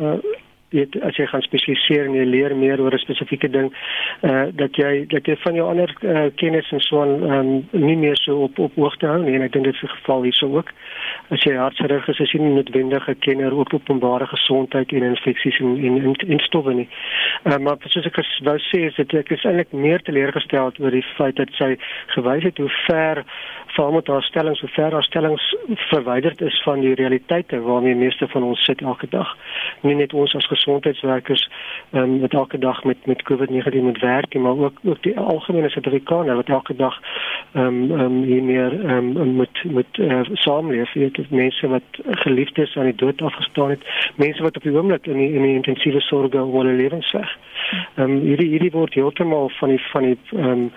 [0.00, 0.18] uh
[0.70, 3.72] weet as jy gaan spesialiseer en jy leer meer oor 'n spesifieke ding
[4.20, 7.68] eh uh, dat jy dat jy van jou ander uh, kennis en so aan um,
[7.70, 10.22] nie meer so op op hoogte hou nie en ek dink dit is die geval
[10.22, 10.70] hierso ook
[11.30, 15.60] as jy hartchirurg is as jy nie noodwendig 'n kenner op openbare gesondheid en infeksies
[15.60, 16.88] en en en, en stowwe nie.
[17.44, 21.06] Uh, maar soos ek wou sê is dit ek is eintlik meer teleurgesteld oor die
[21.16, 21.76] feit dat sy
[22.14, 23.24] gewys het hoe ver
[23.70, 25.56] veral met haar stellings, hoe ver haar stellings
[25.90, 29.36] verwyderd is van die realiteite waarmee meeste van ons sit elke dag.
[29.86, 31.48] Nie net ons as gesondheidswerkers
[31.92, 36.34] um, wat elke dag met met COVID-19 moet werk, maar ook ook die algemene Suid-Afrikaner
[36.34, 36.98] wat elke dag
[37.52, 42.76] ehm um, um, hier meer ehm um, met met uh, saamleef, weet mense wat geliefdes
[42.76, 43.82] aan die dood afgestaan het,
[44.16, 47.36] mense wat op die oomblik in die in die intensiewe sorge oor hulle lewens weg.
[47.94, 50.70] Ehm um, hierdie hierdie word heeltemal van die van die ehm um,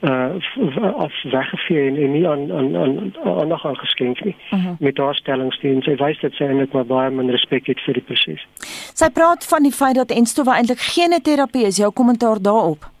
[0.00, 4.66] uh af weggevee en, en nie aan aan aan aandag aan geskenk nie uh mhm.
[4.66, 4.76] -huh.
[4.78, 5.84] met haar stellingsdiens.
[5.84, 8.46] Sy wys dat sy eintlik maar baie min respek het vir die proses.
[8.94, 11.76] Sy praat van die feit dat enstowwe eintlik geen terapie is.
[11.76, 12.95] Jou kommentaar daarop?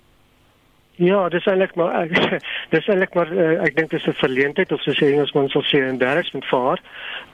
[0.96, 2.08] Ja, dis eintlik maar
[2.72, 5.76] dis eintlik maar uh, ek dink dit is 'n verleentheid of soos Engelsman sal sê
[5.82, 6.80] 'n embarrassment vir haar.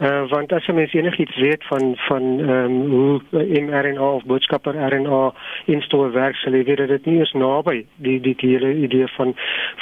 [0.00, 3.20] Uh, want as jy mens enigiets weet van van ehm um, hoe
[3.62, 5.32] mRNA of boodskapper RNA
[5.66, 9.34] instowwe werk, sal jy weet dat dit nie eens naby die die hele idee van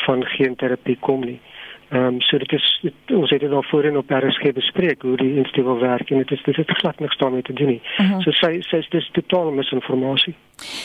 [0.04, 1.40] van geen terapie kom nie.
[1.90, 5.16] Ehm um, so dit is dit, ons het dit al voorheen op RSG bespreek hoe
[5.16, 7.80] die instowwe werk en dit is dit het glad niks daarmee te doen nie.
[7.82, 8.12] Uh mhm.
[8.12, 8.22] -huh.
[8.22, 10.34] So sy sê dis totaal misinformasie.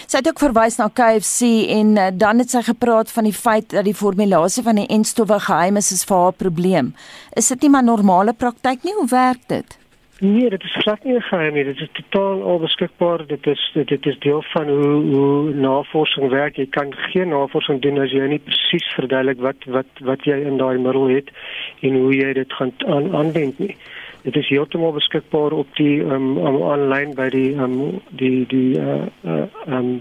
[0.08, 1.42] Sy het ook verwys na KFC
[1.78, 5.40] en uh, dan het sy gepraat van die feit dat die formulasie van die instowwe
[5.40, 6.94] geheim is, is vir haar probleem.
[7.34, 8.94] Is dit nie maar normale praktyk nie?
[8.94, 9.78] Hoe werk dit?
[10.20, 11.64] Nee, dit is glad nie geheim nie.
[11.64, 13.26] Dit is totaal onbeskikbaar.
[13.28, 16.56] Dit is dit, dit is deel van hoe hoe navorsing werk.
[16.56, 20.56] Jy kan geen navorsing doen as jy nie presies verduidelik wat wat wat jy in
[20.58, 21.34] daai middel het
[21.82, 23.76] en hoe jy dit gaan aan, aanwend nie.
[24.24, 28.80] Dit is heeltemal beskikbaar op die ehm um, aanlyn by die ehm um, die die
[28.80, 29.96] uh ehm uh, um,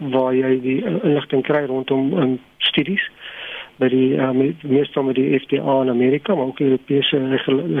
[0.00, 3.04] waar jy die inligting kry rondom um, studies
[3.80, 4.30] by die uh,
[4.62, 7.18] meestal met die FDA in Amerika maar ook Europese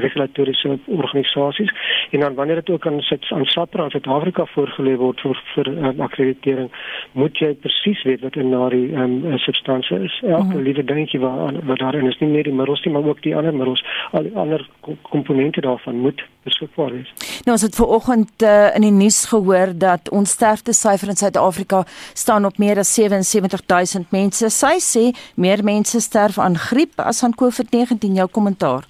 [0.04, 1.72] regulatoriese organisasies
[2.10, 5.72] en dan wanneer dit ook aan sit aan SAPRA in Suid-Afrika voorgelê word vir vir
[5.74, 6.70] uh, akkreditering
[7.12, 10.62] moet jy presies weet wat in daardie um, substansie is elke mm -hmm.
[10.62, 13.54] liewe dingetjie wat wat daarin is nie net die middels nie maar ook die ander
[13.54, 14.68] middels al die ander
[15.02, 17.12] komponente daarvan moet beskikbaar wees.
[17.44, 21.84] Nou ons het ver oggend uh, in die nuus gehoor dat ons sterftesyfer in Suid-Afrika
[22.12, 24.50] staan op meer as 77000 mense.
[24.50, 28.84] Sy sê meer mense mense sterf aan griep as aan COVID-19 jou kommentaar?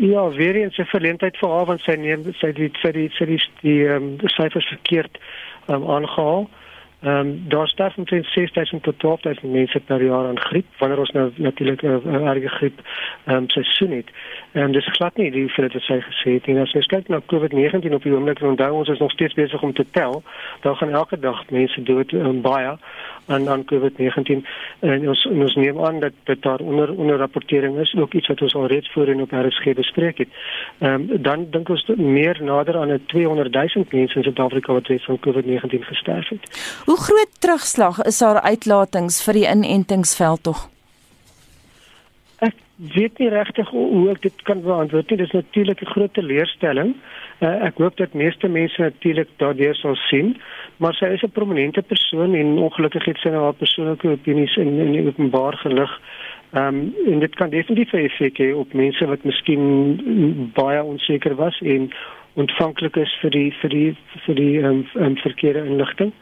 [0.00, 3.24] Ja, weer eens 'n verleentheid vir haar want sy neem sy die sy die sy
[3.24, 5.18] die die ehm um, syfers verkeerd
[5.68, 6.48] um, aangehaal.
[7.02, 11.10] Ehm um, daar sterf omtrent 6000 tot 12000 mense per jaar aan griep wanneer ons
[11.10, 12.80] nou natuurlik 'n erge griep
[13.24, 14.10] ehm um, seisoen het.
[14.52, 16.58] Ehm um, dis glad nie die dit wat sy gesê het nie.
[16.60, 19.72] As jy kyk na COVID-19 op die oomblik, onthou ons is nog steeds besig om
[19.72, 20.22] te tel.
[20.60, 22.76] Daar gaan elke dag mense dood um, baie
[23.26, 24.42] aan aan COVID-19
[24.80, 28.28] en ons en ons neem aan dat dit daar onder onder rapportering is ook iets
[28.28, 30.28] wat ons al reeds voorheen op RSG bespreek het.
[30.78, 34.86] Ehm um, dan dink ons meer nader aan 'n 200 000 mense in Suid-Afrika wat
[34.86, 36.42] reeds van COVID-19 gesterf het.
[36.84, 40.68] Hoe groot terugslag is daar uitlatings vir die inentingsveld tog?
[42.82, 45.18] Weet nie regtig hoe ek dit kan beantwoord nie.
[45.20, 46.94] Dit is natuurlik 'n groot teleurstelling.
[47.38, 50.36] Uh, ek hoop dat meeste mense natuurlik daardeur sal sien,
[50.76, 54.78] maar sy is 'n prominente persoon en ongelukkig het sy nou haar persoonlike opinies in
[54.78, 56.00] in openbaar gelig.
[56.52, 61.34] Ehm um, en dit kan definitief 'n effek hê op mense wat miskien baie onseker
[61.34, 61.90] was en
[62.34, 66.12] ontvanklik is vir die vir die vir die ehm um, um, verkeerde inligting.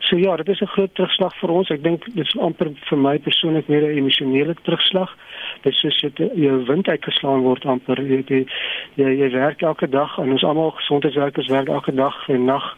[0.00, 1.70] So ja, dit is 'n groot terugslag vir ons.
[1.70, 5.16] Ek dink dit is amper vir my persoonlik meer 'n emosionele terugslag.
[5.62, 8.02] Dit is soos jy jou wind uitgeslaan word amper.
[8.02, 8.46] Jy jy,
[8.94, 12.76] jy, jy werk elke dag en ons almal gesondheidswerkers werk elke dag en nag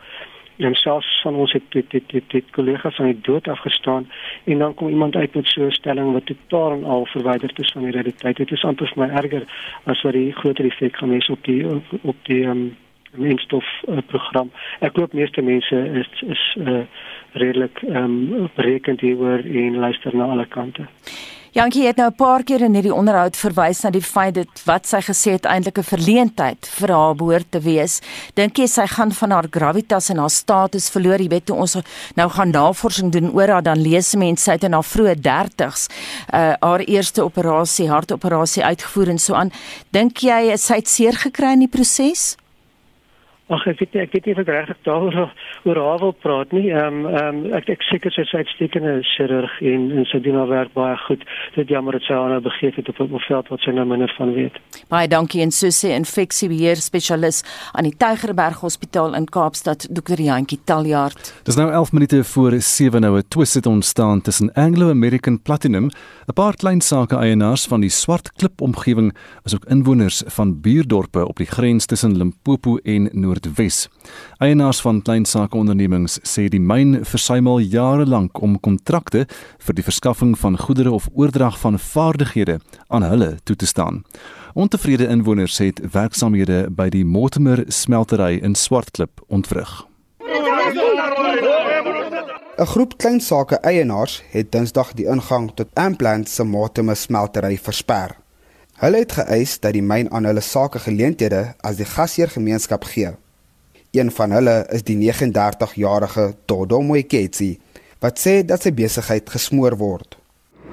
[0.58, 4.08] en selfs van ons het dit dit dit, dit kollegas aan die dood afgestaan
[4.44, 7.72] en dan kom iemand uit met so 'n stelling wat totaal en al verwyderd is
[7.72, 8.36] van die realiteit.
[8.36, 9.44] Dit is amper vir my erger
[9.84, 11.66] as wat die groter effek gaan hê op die
[12.02, 12.76] op die um,
[13.16, 14.44] mensstof uh.
[14.80, 16.84] Ek glo meeste mense is is uh,
[17.32, 20.86] redelik ehm um, berekend hieroor en luister na alle kante.
[21.52, 24.86] Jankie het nou 'n paar keer in hierdie onderhoud verwys na die feit dat wat
[24.86, 28.00] sy gesê het eintlik 'n verleentheid vir haar behoort te wees.
[28.34, 31.20] Dink jy sy gaan van haar gravitas en haar status verloor?
[31.20, 31.76] Jy weet toe ons
[32.14, 35.88] nou gaan navorsing doen oor haar dan lees mense sy het in haar vroeë 30's
[36.34, 39.50] uh haar eerste operasie, hartoperasie uitgevoer en so aan.
[39.90, 42.36] Dink jy sy het seer gekry in die proses?
[43.48, 45.30] Ag ek weet nie, ek weet nie of ek regtig daaroor
[45.64, 46.66] oor haar wil praat nie.
[46.68, 50.36] Ehm um, ehm um, ek ek seker sy is uitstekende chirurg en en sy doen
[50.36, 51.24] haar werk baie goed.
[51.54, 54.12] Dit jammer dat sy haar nou begeef het op 'n veld wat sy nou minder
[54.18, 54.58] van weet.
[54.92, 57.40] Baie dankie en Susie infeksiebeheer spesialis
[57.72, 60.20] aan die Tygerberg Hospitaal in Kaapstad, Dr.
[60.20, 61.32] Jantjie Taljaard.
[61.44, 65.88] Dis nou 11 minute voor 7 nou 'n twist het ontstaan tussen Anglo American Platinum,
[66.26, 71.36] 'n paar klein sake eienaars van die Swart Klip omgewing, asook inwoners van buurdorpe op
[71.36, 73.88] die grens tussen Limpopo en Noord Noordwes.
[74.38, 79.26] Eienaars van klein sakeondernemings sê die myn versuim al jare lank om kontrakte
[79.66, 84.02] vir die verskaffing van goedere of oordrag van vaardighede aan hulle toe te staan.
[84.54, 89.86] Ontevrede inwoners het werksamehede by die Mortimer smeltery in Swartklip ontwrig.
[92.58, 98.16] 'n Groep klein sake eienaars het Dinsdag die ingang tot Amplant se Mortimer smeltery versper.
[98.78, 103.14] Hulle het geëis dat die myn aan hulle sake geleenthede as die gasheergemeenskap gee.
[103.90, 107.54] Een van hulle is die 39-jarige Dodo Moeketsi
[108.04, 110.18] wat sê dat sy besigheid gesmoor word.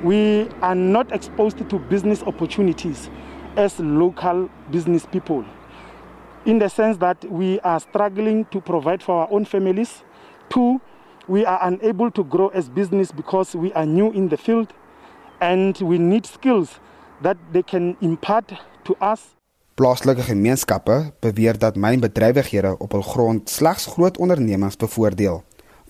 [0.04, 3.08] We are not exposed to business opportunities
[3.56, 5.46] as local business people.
[6.44, 10.04] In the sense that we are struggling to provide for our own families.
[10.50, 10.82] Two,
[11.28, 14.74] we are unable to grow as business because we are new in the field
[15.40, 16.80] and we need skills
[17.22, 18.52] that they can impart
[18.84, 19.36] to us
[19.76, 25.42] Plaaslike gemeenskappe beweer dat mynbedrywighede op hul grond slegs groot ondernemings bevoordeel,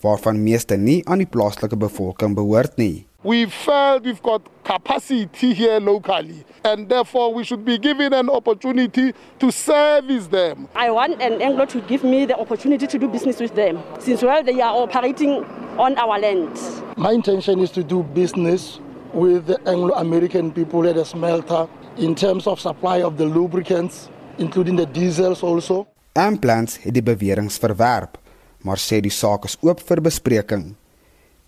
[0.01, 3.05] waarvan meeste nie aan die plaaslike bevolking behoort nie.
[3.21, 9.13] We felt we've got capacity here locally and therefore we should be given an opportunity
[9.37, 10.67] to service them.
[10.73, 14.25] I want an Anglo to give me the opportunity to do business with them since
[14.25, 15.45] well they are operating
[15.77, 16.57] on our land.
[16.97, 18.79] My intention is to do business
[19.13, 21.67] with the Anglo-American people at the smelter
[21.97, 25.87] in terms of supply of the lubricants including the diesels also.
[26.13, 28.17] Amplants het die beweringe verwerp,
[28.63, 30.73] maar sê die saak is oop vir bespreking.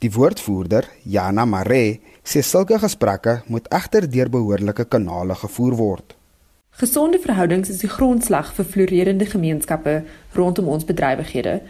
[0.04, 6.14] Die woordvoerder, Jana Mare, sê sulke gesprekke moet egter deur behoorlike kanale gevoer word.
[6.78, 10.04] Gesonde verhoudings is die grondslag vir floreerende gemeenskappe
[10.38, 11.62] rondom ons bedrywighede.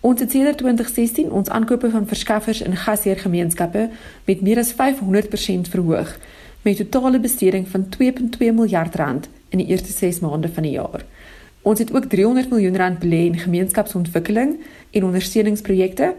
[0.00, 3.90] Ons het sedert 2016 ons aankope van verskaffers in gasheergemeenskappe
[4.24, 6.16] met meer as 500% verhoog
[6.64, 10.72] met 'n totale besteding van 2.2 miljard rand in die eerste 6 maande van die
[10.72, 11.04] jaar.
[11.62, 14.60] Ons het ook 300 miljoen rand belê in gemeenskapsontwikkeling
[14.90, 16.14] en ondersteuningsprojekte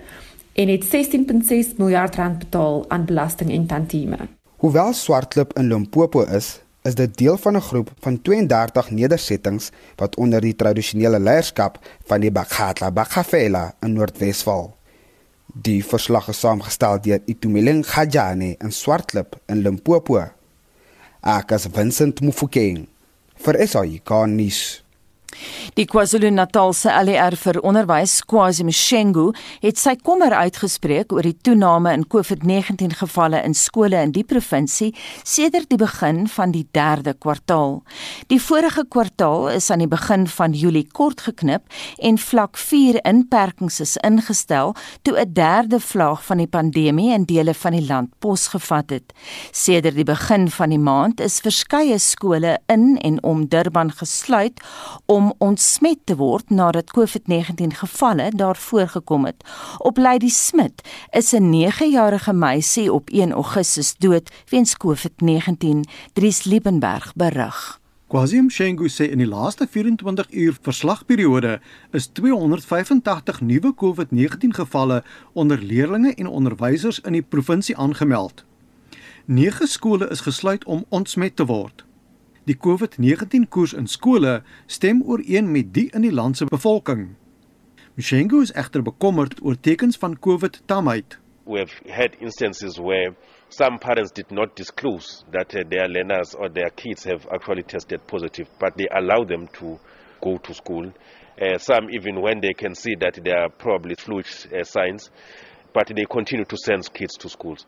[0.54, 4.18] en het 16.6 miljard rand betaal aan belasting en tantieme.
[4.56, 10.16] Hoewel Swartklip in Limpopo is, is dit deel van 'n groep van 32 nedersettings wat
[10.16, 14.76] onder die tradisionele leierskap van die Bakhatla Bakhafela in Noordwes val.
[15.54, 20.35] Die verslag is saamgestel deur Itumeleng Khajane in Swartklip in Limpopo.
[21.26, 22.84] Ek as Vincent Mufokeng
[23.42, 24.85] vir SAI Garnis.
[25.76, 32.06] Die KwaZulu-Natalse ALR vir onderwys, Kwazi Mshengu, het sy kommer uitgespreek oor die toename in
[32.08, 34.94] COVID-19 gevalle in skole in die provinsie
[35.28, 37.82] sedert die begin van die 3de kwartaal.
[38.32, 41.68] Die vorige kwartaal is aan die begin van Julie kort geknip
[42.00, 44.72] en vlak 4 inperkings is ingestel
[45.04, 49.14] toe 'n derde vlaag van die pandemie in dele van die land posgevat het.
[49.52, 54.64] Sedert die begin van die maand is verskeie skole in en om Durban gesluit
[55.06, 59.42] om om ontsmet te word nadat COVID-19 gevalle daar voorgekom het.
[59.78, 65.80] Op Lady Smit is 'n 9-jarige meisie op 1 Augustus dood weens COVID-19,
[66.14, 67.80] Dries Liebenberg berig.
[68.08, 71.60] Kwazim Shengu sê in die laaste 24 uur verslagperiode
[71.92, 75.04] is 285 nuwe COVID-19 gevalle
[75.34, 78.46] onder leerders en onderwysers in die provinsie aangemeld.
[79.26, 81.85] 9 skole is gesluit om ontsmet te word.
[82.46, 87.16] Die COVID-19 koers in skole stem ooreen met die in die land se bevolking.
[87.98, 91.18] Mshengu is egter bekommerd oor tekens van COVID-tamheid.
[91.46, 93.16] We have had instances where
[93.50, 98.06] some parents did not disclose that uh, their learners or their kids have actually tested
[98.06, 99.80] positive, but they allow them to
[100.22, 100.94] go to school.
[101.42, 105.10] Uh, some even when they can see that there are probably fluid uh, signs,
[105.74, 107.66] but they continue to send kids to schools.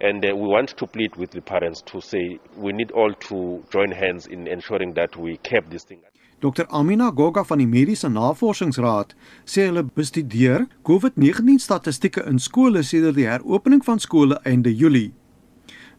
[0.00, 3.62] And uh, we want to plead with the parents to say we need all to
[3.70, 6.00] join hands in ensuring that we keep this thing.
[6.42, 9.12] Dr Amina Goga van die Mediese Navorsingsraad
[9.46, 15.12] sê hulle bestudeer COVID-19 statistieke in skole sedert die heropening van skole einde Julie.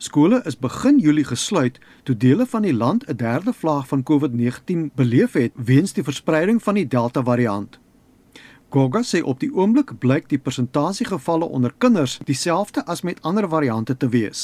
[0.03, 4.91] Skole is begin Julie gesluit toe dele van die land 'n derde vlaag van COVID-19
[4.95, 7.79] beleef het weens die verspreiding van die Delta variant.
[8.73, 13.45] Goga sê op die oomblik blyk die persentasie gevalle onder kinders dieselfde as met ander
[13.49, 14.41] variante te wees.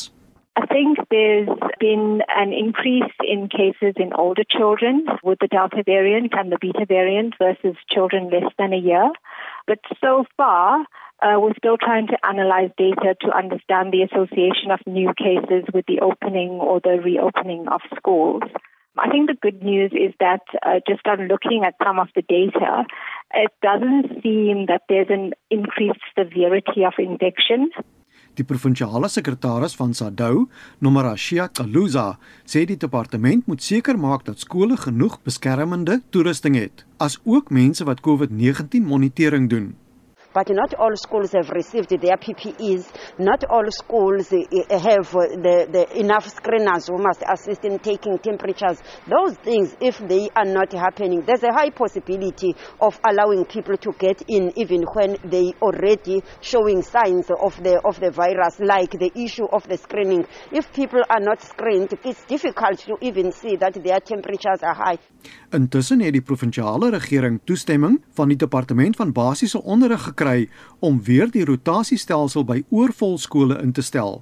[0.62, 1.50] I think there's
[1.80, 6.86] been an increase in cases in older children with the Delta variant and the Beta
[6.86, 9.10] variant versus children less than a year.
[9.66, 10.86] But so far,
[11.26, 15.86] uh, we're still trying to analyze data to understand the association of new cases with
[15.88, 18.44] the opening or the reopening of schools.
[19.02, 22.22] I think the good news is that uh, just on looking at some of the
[22.22, 22.86] data,
[23.34, 27.72] it doesn't seem that there's an increased severity of infection.
[28.38, 30.46] Die provinsiale sekretaris van SADU,
[30.80, 37.18] Nomarashia Kaluza, sê die departement moet seker maak dat skole genoeg beskermende toerusting het, as
[37.26, 39.74] ook mense wat COVID-19 monitering doen.
[40.34, 42.88] But not all schools have received their PPEs.
[43.18, 47.80] Not all schools eh, eh, have uh, the, the enough screeners who must assist in
[47.80, 48.80] taking temperatures.
[49.08, 53.92] Those things, if they are not happening, there's a high possibility of allowing people to
[53.98, 59.12] get in even when they already showing signs of the of the virus, like the
[59.16, 60.26] issue of the screening.
[60.52, 65.00] If people are not screened, it's difficult to even see that their temperatures are high.
[65.52, 70.50] Intussen het die provinsiale regering toestemming van die departement van basiese onderrig gekry
[70.80, 74.22] om weer die rotasiestelsel by oorvol skole in te stel.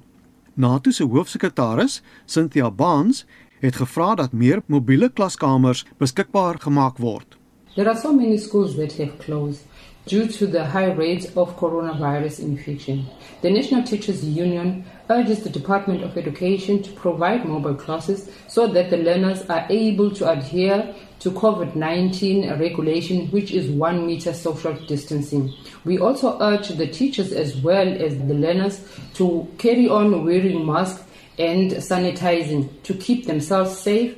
[0.54, 3.24] NATO se hoofsekretaris, Cynthia Barnes,
[3.60, 7.36] het gevra dat meer mobiele klaskamers beskikbaar gemaak word.
[7.74, 9.62] There are so many schools that have closed
[10.08, 13.06] due to the high rates of coronavirus infection.
[13.42, 18.90] The National Teachers Union urges the Department of Education to provide mobile classes so that
[18.90, 24.74] the learners are able to adhere to COVID 19 regulation, which is one meter social
[24.86, 25.52] distancing.
[25.84, 28.80] We also urge the teachers as well as the learners
[29.14, 31.02] to carry on wearing masks
[31.38, 34.16] and sanitizing to keep themselves safe.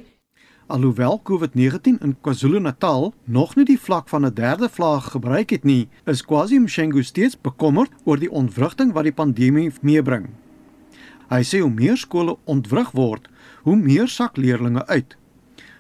[0.71, 5.89] Alhoewel COVID-19 in KwaZulu-Natal nog nie die vlak van 'n derde vlaag gebruik het nie,
[6.07, 10.29] is KwaZulu-Natal steeds bekommerd oor die ontwrigting wat die pandemie meebring.
[11.29, 13.29] Hy sê hoe meer skole ontwrig word,
[13.63, 15.17] hoe meer sak leerders uit.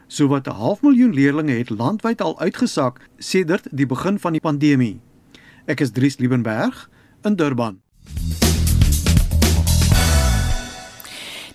[0.06, 5.00] Sowat 'n half miljoen leerders het landwyd al uitgesak sedert die begin van die pandemie.
[5.66, 6.88] Ek is Dries Liebenberg
[7.22, 7.80] in Durban.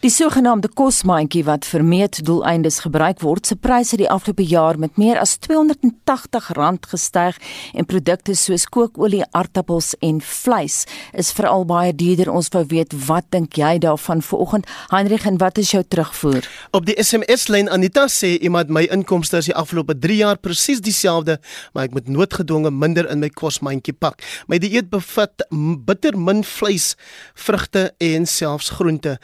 [0.05, 5.17] Die sogenaamde kosmandjie wat vir meetdoeleindes gebruik word, se pryse die afgelope jaar met meer
[5.17, 7.39] as R280 gestyg
[7.73, 10.83] en produkte soos kookolie, aartappels en vleis
[11.17, 12.29] is veral baie duurder.
[12.29, 14.69] Ons wou weet, wat dink jy daarvan vanoggend?
[14.93, 16.45] Heinrich, en wat is jou terugvoer?
[16.77, 21.39] Op die SMS-lyn Anita sê iemand my inkomste is die afgelope 3 jaar presies dieselfde,
[21.73, 24.21] maar ek moet noodgedwonge minder in my kosmandjie pak.
[24.45, 26.93] My dieet bevat bitter min vleis,
[27.33, 29.17] vrugte en selfs groente.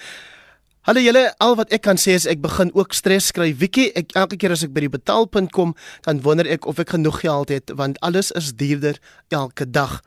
[0.81, 3.51] Hallo julle, al wat ek kan sê is ek begin ook stres kry.
[3.53, 5.75] Wiekie, ek elke keer as ek by die betaalpunt kom,
[6.07, 8.97] dan wonder ek of ek genoeg geld het want alles is duurder
[9.29, 9.99] elke dag.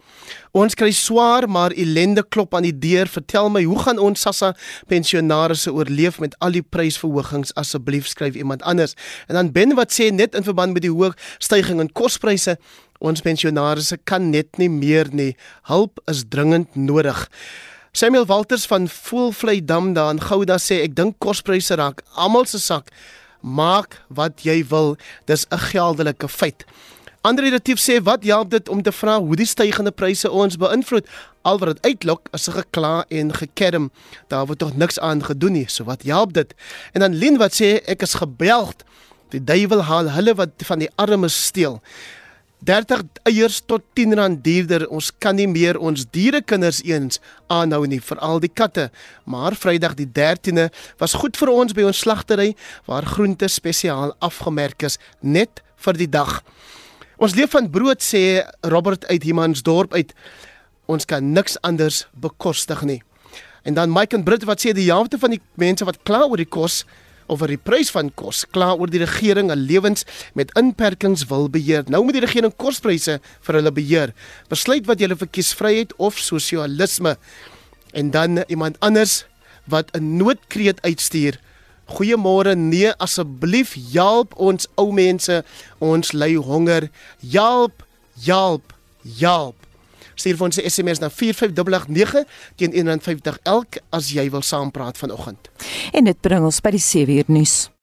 [0.50, 3.06] Ons kry swaar maar ellende klop aan die deur.
[3.06, 4.48] Vertel my, hoe gaan ons Sassa
[4.90, 7.54] pensionaars oorleef met al die prysverhogings?
[7.54, 8.96] Asseblief skryf iemand anders.
[9.30, 12.56] En dan Ben wat sê net in verband met die hoë stygings in kospryse,
[12.98, 15.36] ons pensionaars kan net nie meer nie.
[15.70, 17.28] Hulp is dringend nodig.
[17.96, 22.88] Samuel Walters van Voelvlei-dam daar in Gouda sê ek dink kospryse raak almal se sak.
[23.38, 24.96] Maak wat jy wil,
[25.30, 26.64] dis 'n geldelike feit.
[27.22, 31.06] Ander relatief sê wat help dit om te vra hoe die stygende pryse ons beïnvloed?
[31.42, 33.90] Al wat dit uitlok is 'n gekla en gekerm.
[34.28, 35.68] Daar word tog niks aan gedoen nie.
[35.68, 36.54] So wat help dit?
[36.92, 38.82] En dan Lien wat sê ek is gebelgd.
[39.28, 41.80] Die duiwel haal hulle wat van die armes steel.
[42.64, 44.86] 30 eiers tot 10 rand duurder.
[44.88, 47.20] Ons kan nie meer ons dierekinders eens
[47.52, 48.88] aanhou nie, veral die katte.
[49.28, 52.54] Maar Vrydag die 13de was goed vir ons by ons slagtery
[52.88, 56.40] waar groente spesiaal afgemerk is net vir die dag.
[57.20, 58.42] Ons leef van brood sê
[58.72, 60.14] Robert uit Humansdorp uit.
[60.90, 63.02] Ons kan niks anders bekostig nie.
[63.64, 66.40] En dan Mike en Brit wat sê die helfte van die mense wat kla oor
[66.40, 66.82] die kos
[67.26, 70.04] oor die prys van kos, kla oor die regering 'n lewens
[70.34, 71.84] met inperkings wil beheer.
[71.88, 74.12] Nou moet die regering kospryse vir hulle beheer.
[74.48, 77.16] Besluit wat jy verkies, vryheid of sosialisme.
[77.92, 79.24] En dan iemand anders
[79.64, 81.38] wat 'n noodkreet uitstuur.
[81.86, 85.44] Goeiemôre, nee asseblief help ons ou mense,
[85.78, 86.90] ons ly honger.
[87.30, 87.84] Help,
[88.24, 88.72] help,
[89.18, 89.63] help.
[90.14, 92.24] Stuur vir ons 'n SMS na 45889
[92.56, 95.50] teen R1.50 elk as jy wil saampraat vanoggend.
[95.92, 97.73] En dit bring ons by die 7 uur nuus.